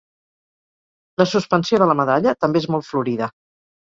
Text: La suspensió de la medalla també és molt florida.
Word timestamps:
La 1.21 1.27
suspensió 1.31 1.79
de 1.83 1.87
la 1.91 1.97
medalla 1.99 2.33
també 2.47 2.63
és 2.63 2.67
molt 2.77 2.89
florida. 2.89 3.29